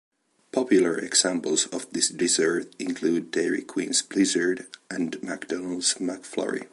[0.51, 6.65] Popular examples of this dessert include Dairy Queen's Blizzard and McDonald's McFlurry.